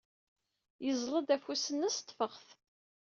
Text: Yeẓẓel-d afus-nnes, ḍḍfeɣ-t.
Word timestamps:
Yeẓẓel-d 0.85 1.29
afus-nnes, 1.35 1.97
ḍḍfeɣ-t. 2.07 2.47